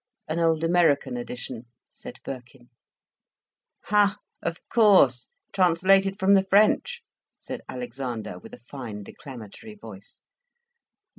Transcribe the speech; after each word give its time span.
"An 0.27 0.39
old 0.39 0.63
American 0.63 1.15
edition," 1.15 1.67
said 1.91 2.17
Birkin. 2.25 2.71
"Ha!—of 3.83 4.57
course—translated 4.67 6.17
from 6.17 6.33
the 6.33 6.43
French," 6.43 7.03
said 7.37 7.61
Alexander, 7.69 8.39
with 8.39 8.55
a 8.55 8.65
fine 8.65 9.03
declamatory 9.03 9.75
voice. 9.75 10.19